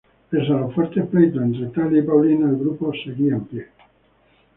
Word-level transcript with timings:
Pese 0.31 0.51
a 0.51 0.55
los 0.59 0.73
fuertes 0.73 1.05
pleitos 1.09 1.43
entre 1.43 1.67
Thalía 1.67 1.99
y 1.99 2.01
Paulina, 2.01 2.49
el 2.49 2.57
grupo 2.57 2.91
seguía 2.91 3.33
en 3.35 3.45
pie. 3.45 3.67